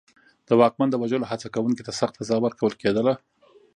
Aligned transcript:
د 0.47 0.49
واکمن 0.61 0.87
د 0.91 0.95
وژلو 1.01 1.29
هڅه 1.31 1.47
کوونکي 1.55 1.83
ته 1.87 1.91
سخته 1.99 2.21
سزا 2.27 2.35
ورکول 2.41 2.73
کېده. 2.81 3.03